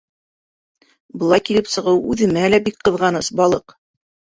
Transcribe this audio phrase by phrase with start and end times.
[1.23, 3.79] Былай килеп сығыуы үҙемә лә бик ҡыҙғаныс, балыҡ.